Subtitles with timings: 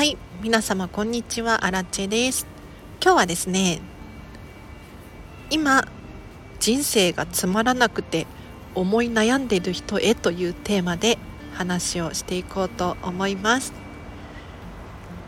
[0.00, 1.66] はい皆様こんにちは。
[1.66, 2.46] アラチェです。
[3.02, 3.82] 今日はですね
[5.50, 5.86] 今
[6.58, 8.26] 人生がつまらなくて
[8.74, 11.18] 思い悩んでいる人へというテーマで
[11.52, 13.74] 話をしていこうと思います。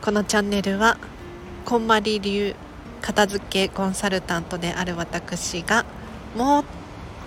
[0.00, 0.96] このチャンネルは
[1.66, 2.56] こんまり流
[3.02, 5.84] 片付けコンサルタントである私が
[6.34, 6.64] もっ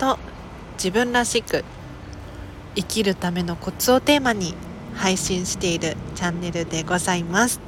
[0.00, 0.18] と
[0.72, 1.64] 自分らしく
[2.74, 4.56] 生きるためのコツをテーマに
[4.96, 7.60] 配信しているチャンネルでございます。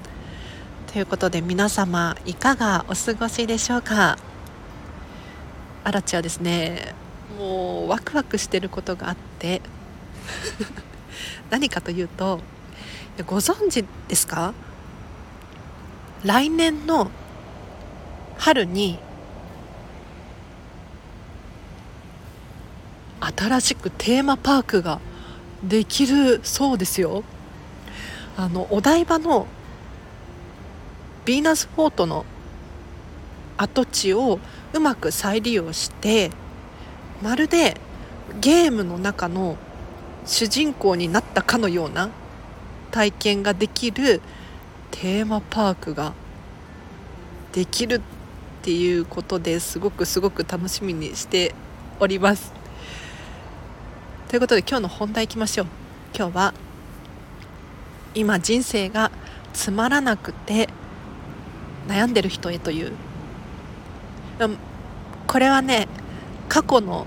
[0.92, 4.16] ということで皆様いかがお過ごしでしょうか？
[5.84, 6.94] アラチはですね
[7.38, 9.60] もうワクワクしてることがあって
[11.50, 12.40] 何かというと
[13.26, 14.54] ご存知ですか？
[16.24, 17.10] 来年の
[18.38, 18.98] 春に
[23.20, 25.00] 新しくテーマパークが
[25.62, 27.24] できるそうですよ。
[28.36, 29.46] あのお台場の
[31.24, 32.24] ヴィーナスフォートの
[33.56, 34.38] 跡地を
[34.72, 36.30] うまく再利用して
[37.20, 37.76] まるで
[38.40, 39.56] ゲームの中の
[40.24, 42.10] 主人公になったかのような
[42.92, 44.20] 体験ができる
[44.92, 46.12] テーマパークが
[47.52, 48.00] できるっ
[48.62, 51.54] ていうことですごくすごく楽しみにして
[51.98, 52.57] おります。
[54.28, 55.66] ということで今日の本題いきましょう。
[56.14, 56.54] 今日は
[58.14, 59.10] 今人生が
[59.54, 60.68] つまらなくて
[61.88, 62.92] 悩んでる人へという。
[65.26, 65.88] これはね
[66.46, 67.06] 過去の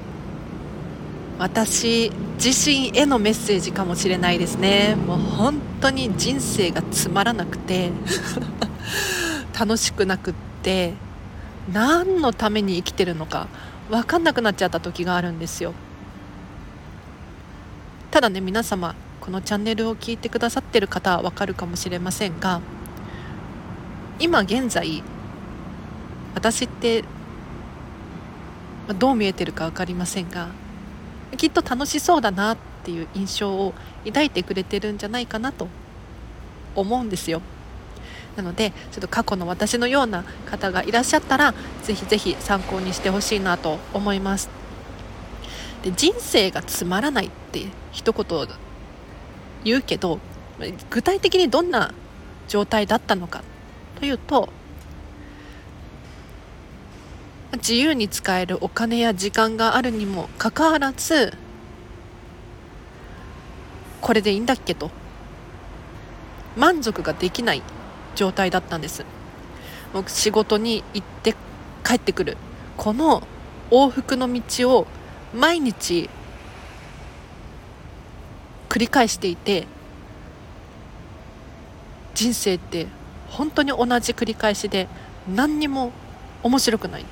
[1.37, 2.11] 私
[2.43, 4.95] 自身へのメッセージかもしれないですね。
[4.95, 7.91] もう本当に人生がつまらなくて
[9.57, 10.33] 楽しくなくっ
[10.63, 10.95] て
[11.71, 13.45] 何のために生きてるのか
[13.91, 15.75] 分かんなくなっちゃった時があるんですよ。
[18.11, 22.59] ただね皆様このチャンネルを聞いてくださってる方はわかるかもしれませんが
[24.19, 25.01] 今現在
[26.35, 27.05] 私って
[28.99, 30.49] どう見えてるか分かりませんが
[31.37, 33.73] きっと楽しそうだなっていう印象を
[34.05, 35.69] 抱いてくれてるんじゃないかなと
[36.75, 37.41] 思うんですよ。
[38.35, 44.60] なのでちょっと過去の私のような方がいらっしゃったらぜひぜひ参考にしてほしいなと思います。
[45.83, 48.47] で人生がつまらないって一言
[49.63, 50.19] 言うけど
[50.89, 51.93] 具体的にどんな
[52.47, 53.43] 状態だったのか
[53.99, 54.49] というと
[57.53, 61.33] 自由に使えるお金や時間があるにもかかわらず
[64.01, 64.89] これでいいんだっけと
[66.55, 67.61] 満足ができない
[68.15, 69.05] 状態だったんです。
[69.93, 71.35] 僕仕事に行って
[71.83, 72.37] 帰ってくる
[72.77, 73.27] この
[73.69, 74.87] 往復の道を
[75.33, 76.09] 毎日
[78.69, 79.67] 繰り返していて
[82.13, 82.87] 人生って
[83.29, 84.87] 本当に同じ繰り返しで
[85.33, 85.91] 何にも
[86.43, 87.05] 面白くない。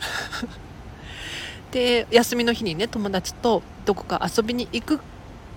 [1.72, 5.00] で休みの日にね友達とどこか遊びに行く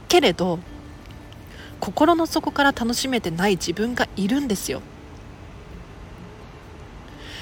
[0.08, 0.60] けれど
[1.80, 4.82] 心の底から楽しめてない自分がいるんですよ。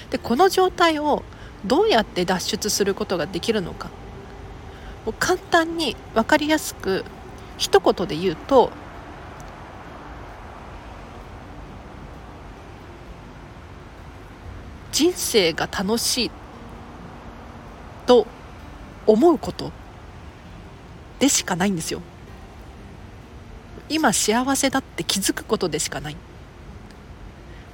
[0.09, 1.23] でこの状態を
[1.63, 3.89] どうやって脱出することができるのか。
[5.05, 7.03] もう簡単に分かりやすく
[7.57, 8.71] 一言で言うと
[14.91, 16.31] 人生が楽しい
[18.05, 18.27] と
[19.07, 19.71] 思うこと
[21.19, 22.01] でしかないんですよ。
[23.89, 26.17] 今幸せだって気づくことでしかない。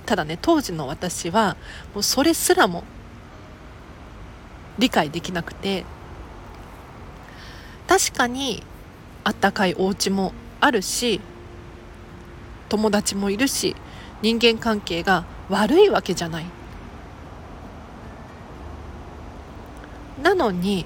[0.06, 1.58] ただね当時の私は
[1.94, 2.84] もうそれすらも
[4.80, 5.86] 理解できなくて
[7.88, 8.64] 確かに
[9.24, 11.22] あったかいお家もあるし
[12.70, 13.76] 友達もいるし
[14.22, 16.46] 人間関係が悪いわけじゃない。
[20.22, 20.86] なのに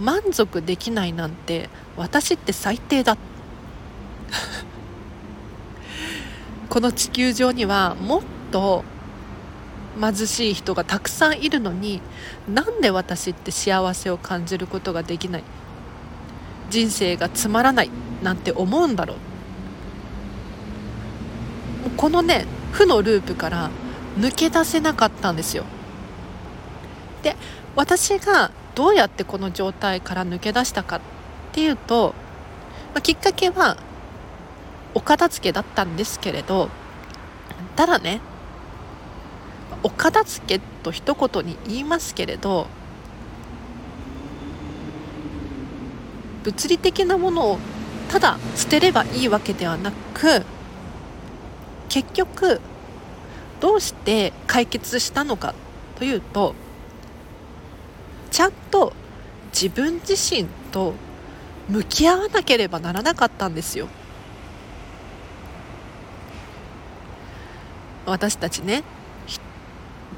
[0.00, 3.16] 満足できないなんて私って最低だ。
[6.68, 8.84] この地球上にはもっと
[10.00, 12.00] 貧しい人がたくさんいるのに
[12.48, 15.44] なんで私って幸せを感じることができない？
[16.72, 17.90] 人生がつまらない
[18.22, 19.16] なんて思うんだろう。
[21.98, 23.70] このね負のループから
[24.18, 25.64] 抜け出せなかったんですよ。
[27.22, 27.36] で
[27.76, 31.00] 私がどうやってこの状態から抜け出したかっ
[31.52, 32.14] ていうと、
[32.94, 33.76] まあ、きっかけは
[34.94, 36.70] お片付けだったんですけれど
[37.76, 38.20] ただね
[39.82, 42.66] お片付けと一言に言いますけれど
[46.44, 47.58] 物理的なものを
[48.08, 50.44] ただ捨てればいいわけではなく
[51.88, 52.60] 結局
[53.60, 55.54] どうして解決したのか
[55.98, 56.54] というと
[58.30, 58.92] ちゃんと
[59.52, 60.94] 自分自身と
[61.68, 63.88] 向き合わなければならなかったんですよ。
[68.04, 68.82] 私たちね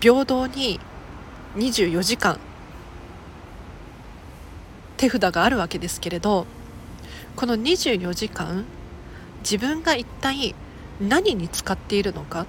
[0.00, 0.80] 平等に
[1.56, 2.38] 24時間
[5.04, 6.46] 手札があるわけですけれど
[7.36, 8.64] この24時間
[9.40, 10.54] 自分が一体
[10.98, 12.46] 何に使っているのか？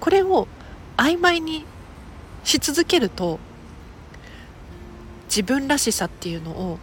[0.00, 0.48] これを
[0.96, 1.64] 曖昧に
[2.42, 3.38] し続けると
[5.28, 6.80] 自分らしさっていうのを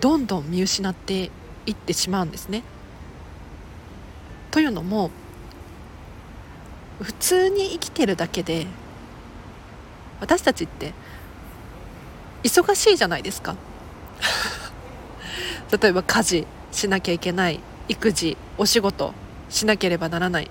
[0.00, 1.30] どんどん見失って
[1.66, 2.62] いってしまうんですね。
[4.50, 5.10] というのも
[7.02, 8.66] 普通に生きてるだけで
[10.20, 10.92] 私たちって
[12.42, 13.56] 忙しいじゃないですか
[15.80, 19.14] 例えば家事しなきゃいけない育児お仕事
[19.48, 20.50] しなければならない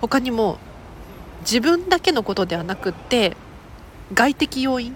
[0.00, 0.58] 他にも
[1.42, 3.36] 自分だけのことではなくって
[4.14, 4.94] 外的要因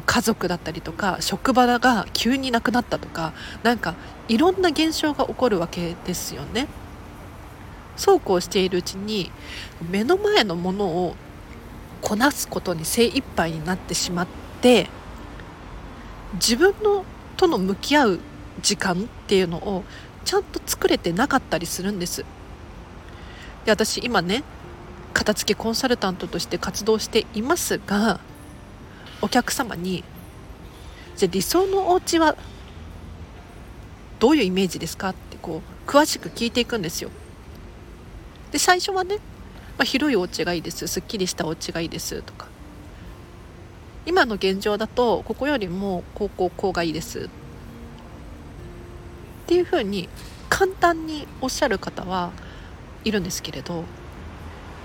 [0.00, 3.32] 家族だったりとか職場が急になくなったとか
[3.62, 3.94] なんか
[4.28, 6.66] いろんな現象が起こるわけですよね。
[7.96, 9.30] そうこうしているうちに
[9.88, 11.14] 目の前のものを
[12.04, 14.26] こなすことに精一杯になってしまっ
[14.60, 14.88] て
[16.34, 17.02] 自分の
[17.38, 18.20] との向き合う
[18.60, 18.96] 時間っ
[19.26, 19.84] ていうのを
[20.26, 22.26] ちゃんと作れてなかったりするんです。
[23.64, 24.44] で私今ね
[25.14, 28.20] 片付けコンサルタントとして活動していますが
[29.22, 30.04] お客様に
[31.16, 32.36] じゃ理想のお家は
[34.18, 37.10] どういうイメージですかってこう詳しく聞いていくんですよ。
[38.52, 39.18] で最初はね、
[39.76, 40.86] まあ、広いお家がいいです。
[40.86, 42.46] すっきりしたお家がいいですとか。
[44.06, 47.20] 今の現状だとここよりもこうこうこうがいいです。
[49.44, 50.08] っていうふうに
[50.48, 52.30] 簡単におっしゃる方は
[53.04, 53.84] いるんですけれど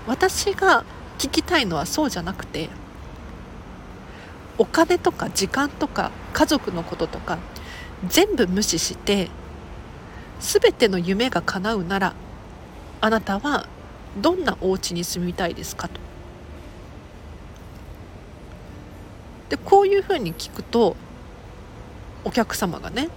[0.06, 0.84] 私が
[1.18, 2.68] 聞きたいのはそうじゃなくて
[4.58, 7.38] お金とか時間とか家族のこととか
[8.06, 9.30] 全部無視して
[10.40, 12.14] 全ての夢が叶うなら
[13.00, 13.66] あなたは
[14.16, 16.00] どんなお家に住みたいですかと。
[19.48, 20.96] でこういうふうに聞くと
[22.24, 23.08] お客様がね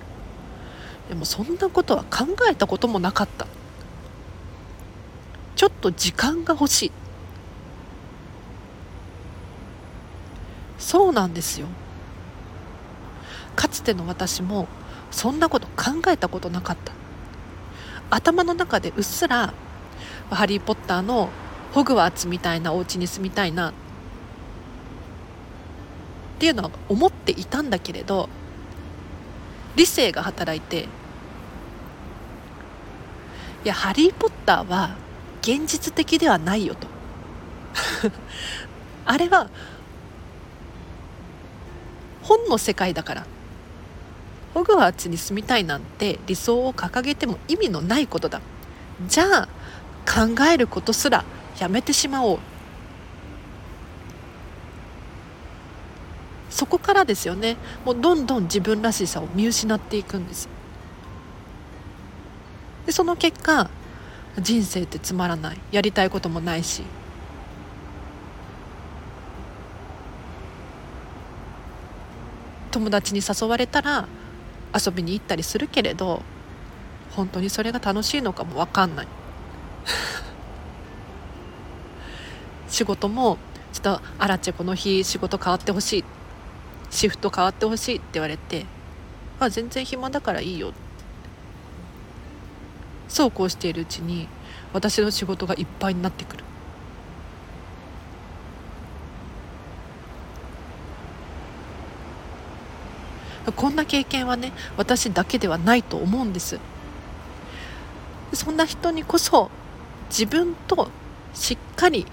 [1.10, 3.48] でもそんなことは考えたこともなかった。
[5.56, 6.92] ちょっと時間が欲しい。
[10.80, 11.68] そうなんですよ。
[13.56, 14.68] かつての私も
[15.12, 16.94] そんなこと考えたことなかった。
[18.10, 19.54] 頭の中でうっすら
[20.34, 21.30] 「ハリー・ポッター」の
[21.74, 23.70] ホグワーツみたいなお家に住みたいな。
[23.70, 23.74] っ
[26.40, 28.28] ていうのは思っていたんだけれど
[29.78, 30.88] 理性が働いて。
[33.64, 34.96] いや「ハリー・ポッター」は
[35.42, 36.88] 現実的ではないよと。
[39.06, 39.50] あれは
[42.24, 43.26] 本の世界だから。
[44.54, 48.42] ホグワーツに住みたいなんて理想を掲げても意味のないことだ。
[49.08, 49.48] じゃあ
[50.06, 51.24] 考えることすら
[51.60, 52.40] やめてしまおう。
[56.50, 57.58] そこからですよね。
[57.84, 60.48] もうどんどん自分らしさを見失っていくんです。
[62.86, 63.70] でその結果
[64.40, 65.60] 人生ってつまらない。
[65.72, 66.84] やりたいこともないし。
[72.72, 74.08] 友達に誘われたら
[74.74, 76.24] 遊びに行ったりするけれど
[77.12, 79.08] 本当にそれが楽しいのかも分かんない。
[82.74, 83.38] 仕事も
[83.72, 86.04] ちょっとあらちこの日仕事変わってほしい。
[86.90, 88.66] シフト変わってほしいって言われて
[89.40, 90.74] あ全然暇だからいいよ。
[93.08, 94.28] そうこうしているうちに
[94.74, 96.44] 私の仕事がいっぱいになってくる。
[103.56, 106.60] こんな経験はね私だけではないと思うんです。
[108.34, 109.52] そんな人にこそ
[110.10, 110.90] 自分と
[111.36, 112.08] しっかり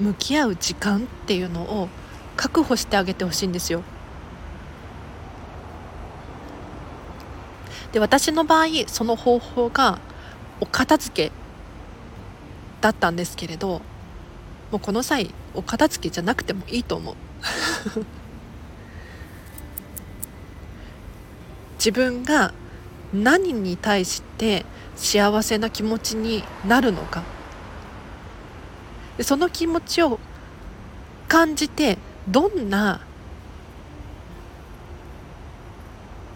[0.00, 1.88] 向き合う時間っていうのを
[2.36, 3.82] 確保してあげてほしいんですよ。
[7.92, 10.00] で私の場合その方法が
[10.60, 11.32] お片付け
[12.80, 13.82] だったんですけれど
[14.72, 17.14] もうこの際お片付けじゃなくてもいいと思う。
[21.78, 22.52] 自分が
[23.12, 27.33] 何に対して幸せな気持ちになるのか。
[29.20, 30.18] その気持ちを
[31.28, 33.00] 感じてどんな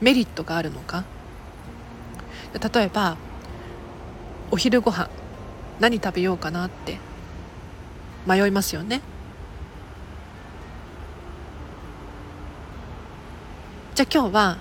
[0.01, 1.05] メリットがあるのか。
[2.53, 3.17] 例えば
[4.51, 5.11] お昼ご飯
[5.81, 6.99] 何食べようかなって
[8.27, 9.03] 迷いますよね。
[13.95, 14.59] じゃあ今日は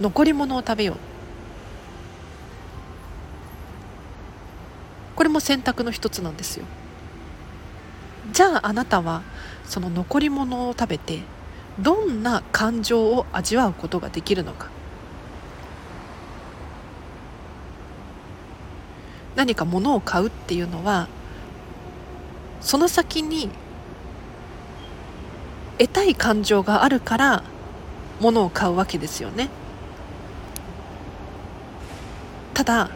[0.00, 1.11] 残り物を食べよう。
[5.22, 6.64] これも選択の一つなんですよ。
[8.32, 9.22] じゃああなたは
[9.64, 11.20] その残り物を食べて
[11.78, 14.66] どんな感情を味わうことができるのか。
[19.36, 21.06] 何か物を買うっていうのは
[22.60, 23.48] その先に
[25.78, 27.44] 得たい感情があるから
[28.18, 29.50] 物を買うわけですよね。
[32.54, 32.90] ただ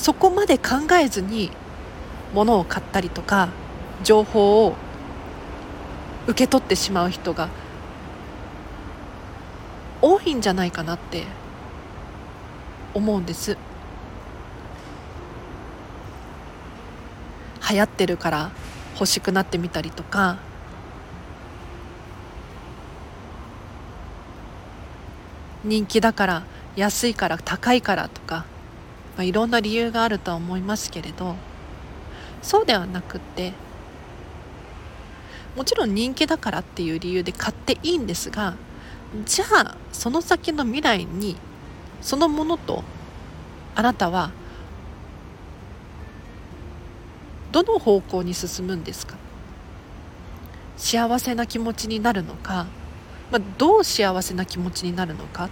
[0.00, 1.50] そこまで考えずに
[2.32, 3.50] 物を買ったりとか
[4.02, 4.74] 情報を
[6.26, 7.50] 受け取ってしまう人が
[10.00, 11.24] 多いんじゃないかなって
[12.94, 13.58] 思うんです。
[17.70, 18.50] 流行ってるから
[18.94, 20.38] 欲しくなってみたりとか
[25.62, 26.42] 人気だから
[26.74, 28.46] 安いから高いからとか、
[29.16, 31.36] まあ、いろんな理由があるとは思いますけれど
[32.42, 33.52] そうではなくって
[35.56, 38.56] もちろん人気だからっていう理由で買っていいんですが
[39.26, 41.36] じゃあその先の未来に
[42.00, 42.84] そのものと
[43.74, 44.30] あなたは
[47.52, 49.16] どの方向に進むんですか？
[50.76, 52.66] 幸せな気持ちになるのか、
[53.32, 55.50] まあ、どう幸せな気持ちになるのか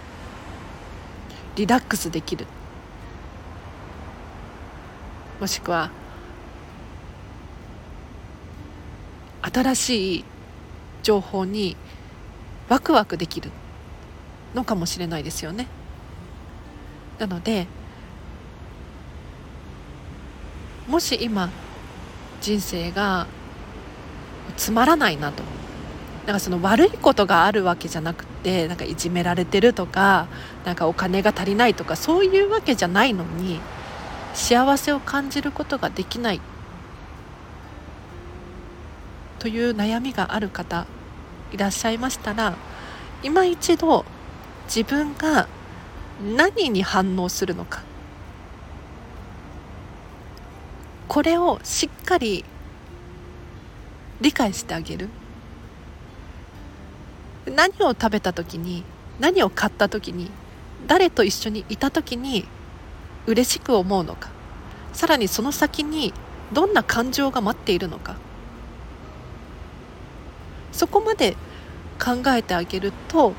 [1.55, 2.47] リラックスできる。
[5.39, 5.89] もしくは
[9.41, 10.25] 新しい
[11.01, 11.77] 情報に
[12.67, 13.51] ワクワクできる
[14.53, 15.67] のかもしれないですよね。
[17.17, 17.67] なので
[20.87, 21.49] もし今
[22.41, 23.27] 人生が
[24.57, 25.43] つまらないなと
[26.25, 30.27] なんかその悪いことがあるわけじゃなくてなんかいじめられてるとか
[30.65, 33.59] なんかお金が足りないとかそういうわけじゃないのに
[34.39, 36.39] 幸せを感じることができない。
[39.37, 40.87] という悩みがある方
[41.51, 42.55] いらっしゃいましたら
[43.21, 44.05] 今一度
[44.65, 45.47] 自分が
[46.35, 47.83] 何に反応するのか。
[51.09, 52.45] これをしっかり
[54.21, 55.09] 理解してあげる。
[57.45, 58.83] 何を食べた時に
[59.19, 60.31] 何を買った時に
[60.87, 62.47] 誰と一緒にいた時に
[63.27, 64.29] 嬉しく思うのか？
[64.93, 66.13] さらにその先に
[66.51, 68.15] どんな感情が待っているのか？
[70.71, 71.35] そこまで
[72.03, 73.33] 考えてあげると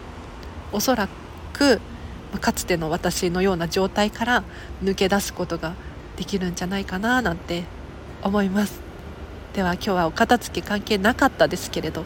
[0.72, 1.08] おそら
[1.52, 1.80] く
[2.40, 4.44] かつての私のような状態から
[4.84, 5.74] 抜け出すことが
[6.16, 7.64] できるんじゃないかななんて
[8.22, 8.80] 思います。
[9.54, 12.04] では今日はお片付け関係なかったですけれど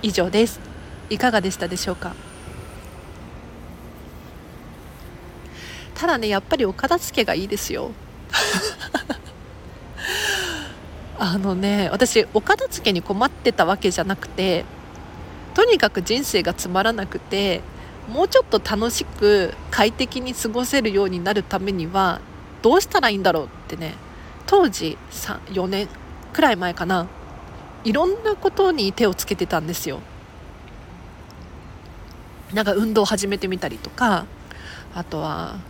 [0.00, 0.60] 以上です。
[1.10, 2.14] いかがでしたでしょうか？
[6.02, 7.92] ただねやっぱりお片付けがいいですよ。
[11.16, 14.64] あのね私お片付けに困ってたわけじゃなくて
[15.54, 17.60] とにかく人生がつまらなくて
[18.12, 22.20] もうちょっと楽しく快適に過ごせるようになるためには
[22.62, 23.94] どうしたらいいんだろうってね
[24.46, 24.98] 当時
[25.52, 25.88] 4年
[26.32, 27.06] くらい前かな
[27.84, 30.00] いろんなことに手をつけてたんですよ。
[32.52, 34.26] なんか運動を始めてみたりとか
[34.96, 35.60] あとは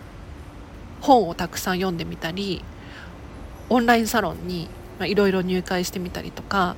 [1.02, 2.64] 本をたくさん読んでみたり
[3.68, 4.68] オンラインサロンに
[5.00, 6.76] いろいろ入会してみたりとか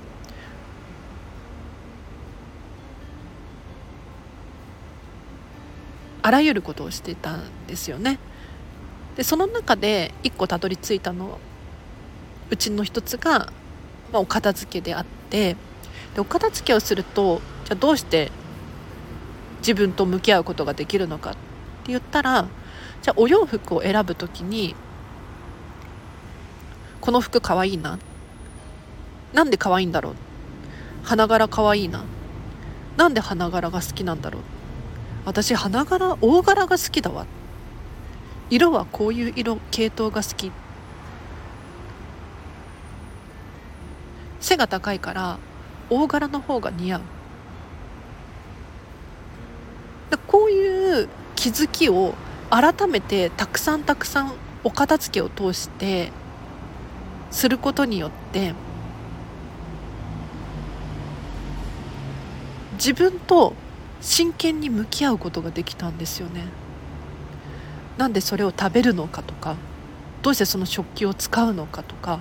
[6.22, 8.18] あらゆることをしてたんですよね。
[9.14, 11.38] でその中で一個たどり着いたの
[12.50, 13.52] うちの一つが、
[14.10, 15.56] まあ、お片付けであって
[16.14, 18.32] でお片付けをするとじゃあどうして
[19.58, 21.38] 自分と向き合うことができるのかって
[21.88, 22.48] 言ったら
[23.04, 24.74] じゃあお洋服を選ぶ時に
[27.02, 27.98] この服かわいいな。
[29.34, 30.14] なんで可愛いんだろう。
[31.02, 32.02] 花柄可愛いな。
[32.96, 34.42] なんで花柄が好きなんだろう。
[35.26, 37.26] 私花柄大柄が好きだわ。
[38.48, 40.50] 色はこういう色系統が好き。
[44.40, 45.38] 背が高いから
[45.90, 47.00] 大柄の方が似合う。
[50.26, 52.14] こういう気づきを
[52.54, 54.32] 改めてたくさんたくさん
[54.62, 56.12] お片付けを通して
[57.32, 58.54] することによって
[62.74, 63.54] 自分と
[64.00, 66.44] 真剣に向き合うことができたんですよね。
[67.98, 69.56] なんでそれを食べるのかとか
[70.22, 72.20] どうしてその食器を使うのかとか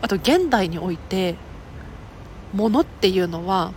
[0.00, 1.34] あと現代において
[2.54, 3.72] 物っていうのは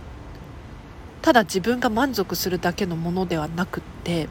[1.20, 4.28] ただ自分が満足するだけのものではなくって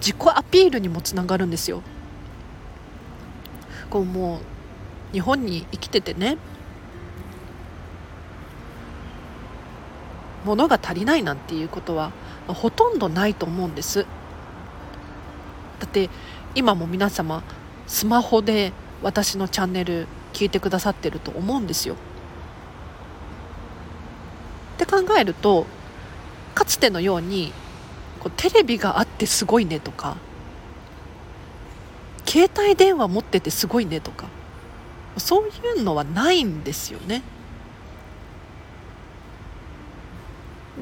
[0.00, 1.82] 自己アピールにもつながるんですよ。
[3.90, 4.40] こうも
[5.10, 6.38] う日本に生きててね。
[10.44, 12.12] 物が足りないなんていうことは
[12.46, 14.06] ほとんどないと思うんです。
[15.80, 16.08] だって
[16.54, 17.42] 今も皆様
[17.86, 18.72] スマホで
[19.02, 21.96] 私のチャンネル聞いてくださってると思うんですよ。
[24.74, 25.66] って考えると
[26.54, 27.52] かつてのように
[28.30, 30.16] テレビがあってすごいねとか
[32.26, 34.26] 携帯電話持っててすごいねとか
[35.16, 37.22] そういうのはないんですよね。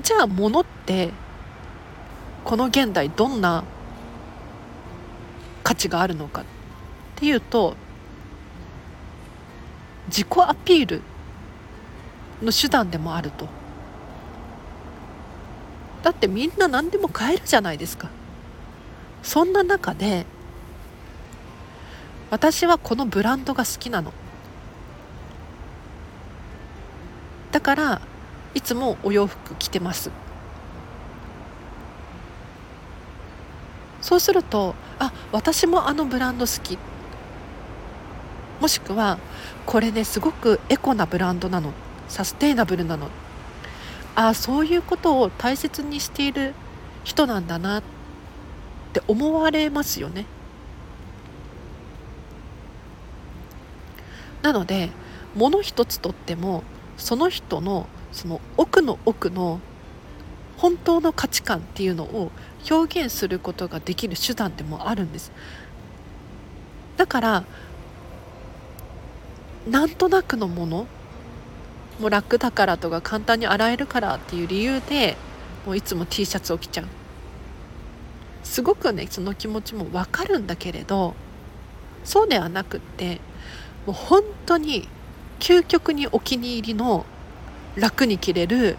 [0.03, 1.11] じゃあ物って
[2.45, 3.63] この現代どんな
[5.63, 6.45] 価値があるのかっ
[7.15, 7.77] ていうと
[10.09, 11.03] 自己アピール
[12.43, 13.47] の手段でもあると。
[16.04, 18.11] だってみんな何でも買えるじゃないですか。
[19.23, 20.26] そんな中で
[22.30, 24.12] 私はこのブランドが好きなの。
[27.52, 28.00] だから
[28.52, 30.11] いつもお洋服着てます。
[34.02, 36.78] そうするとあ私もあのブランド好き。
[38.61, 39.18] もしくは
[39.64, 41.73] これねすごくエコなブランドなの。
[42.08, 43.08] サステイナブルなの。
[44.14, 46.54] ああそういうことを大切にしている
[47.04, 47.83] 人なんだなっ
[48.92, 50.26] て思われますよね。
[54.42, 54.90] なので
[55.35, 56.62] 物一つとっても
[56.97, 59.58] その人のその奥の奥の
[60.58, 62.30] 本当の価値観っていうのを
[62.71, 65.32] 表現することができる手段でもあるんです。
[66.97, 67.45] だから
[69.67, 70.86] なんとなくのもの
[72.00, 75.17] もう楽だからとか簡単に洗えるからっていう理由で
[75.65, 76.87] もういつも T シャツを着ちゃう。
[78.43, 81.15] すごくねその気持ちもわかるんだけれど
[82.04, 83.21] そうではなくって
[83.87, 84.89] もう本当に
[85.41, 87.07] 究極にお気に入りの
[87.76, 88.76] 楽に着れる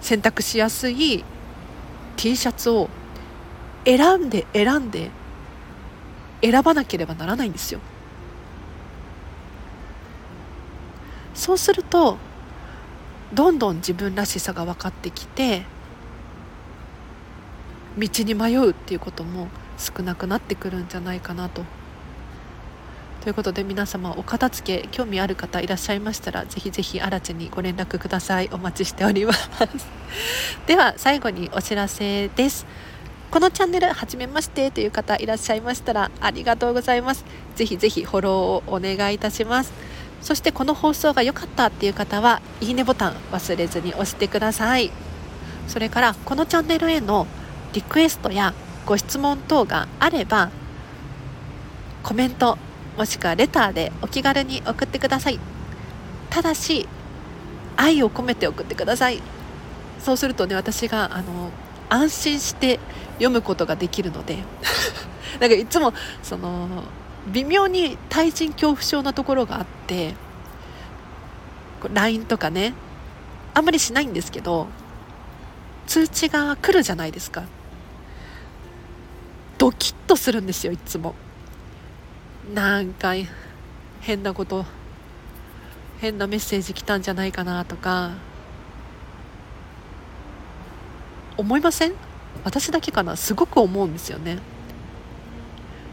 [0.00, 1.24] 洗濯しやすい
[2.16, 2.88] T シャツを
[3.84, 5.10] 選んで選んで
[6.42, 7.80] 選ばなければならないんですよ。
[11.38, 12.18] そうすると
[13.32, 15.62] どんどん自分らしさが分かってきて
[17.96, 19.48] 道に迷うっていうことも
[19.78, 21.62] 少なくなってくるんじゃないかなと。
[23.20, 28.48] ということで皆様お片付け興味ある方いらっしゃいましたらぜひぜひ新地にご連絡ください。
[28.52, 29.48] お待ちしております。
[30.66, 32.66] では最後にお知らせです。
[33.30, 37.24] このチャンネル初めましてという方いらっしゃいましたらありがとうございます。
[37.54, 39.72] ぜひぜひフォローをお願いいたします。
[40.20, 44.90] そしてこの放送が良かったっていう方はいいねボタン忘れずに押してください。
[45.66, 47.26] それからこのチャンネルへの
[47.72, 48.54] リクエストや
[48.86, 50.50] ご質問等があれば
[52.02, 52.56] コメント
[52.96, 55.38] もしくはレターでお気軽に送ってください。
[56.30, 56.88] ただし
[57.76, 59.22] 愛を込めて送ってください。
[60.00, 61.50] そうするとね私があの
[61.88, 62.80] 安心して
[63.14, 64.38] 読むことができるので
[65.40, 66.68] なんかいつもその
[67.32, 70.14] 微妙に対人恐怖症なところがあって
[71.92, 72.74] LINE とかね
[73.54, 74.66] あんまりしないんですけど
[75.86, 77.44] 通知が来るじゃないですか。
[79.56, 81.14] ドキッとするんですよいつも。
[82.54, 83.12] なんか
[84.00, 84.64] 変なこと
[86.00, 88.12] 変なメッセージ来たんじゃないかなとか。
[91.36, 91.94] 思いません？
[92.44, 93.16] 私だけかな？
[93.16, 94.38] すごく思うんですよね。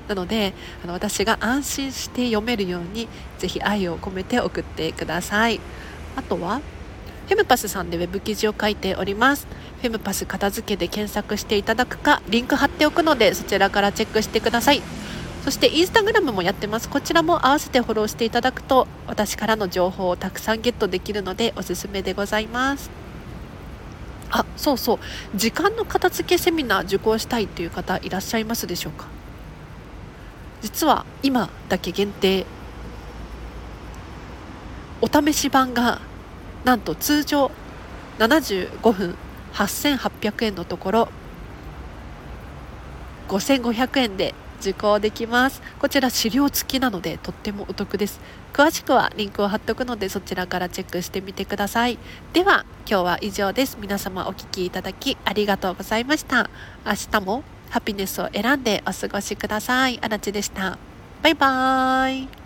[0.07, 3.07] なのであの私が安心して読めるように
[3.39, 5.59] ぜひ愛を込めて送ってください。
[6.15, 6.61] あとは
[7.27, 9.47] フェムパスさんでウェブ記事を書いております。
[9.81, 14.81] フェムパス片付けで検索していただくかリンク貼っておくのでそちらからチェックしてください。
[15.43, 16.89] そしてインスタグラムもやってます。
[16.89, 22.89] こちらも合わせてフォローしていただくと私からの情報をたくさんゲットできるのでおすすめでございます。
[24.31, 24.99] あそうそう。
[25.35, 29.14] 時間の片付けセミナー受講したいという方いらっしゃいますでしょうか？
[30.65, 32.43] 実は今だけ限定
[34.99, 36.01] お試し版が
[36.63, 37.51] なんと通常
[38.17, 39.15] 75分
[39.54, 41.10] 8800円のところ
[43.28, 45.62] 5500円で受講できます。
[45.78, 48.19] こちら資料付きなのでとってもお得です。
[48.51, 51.99] 詳しくはリンクを貼っとくのでそちらからチェックしてみてください。
[52.34, 53.78] では今日は以上です。
[53.80, 56.49] 皆様お聴きいただきありがとうございました。
[56.84, 57.43] 明日も
[57.75, 59.99] ハピネスを選んでお過ごしください。
[60.01, 60.77] あらちでした。
[61.21, 62.44] バイバーイ。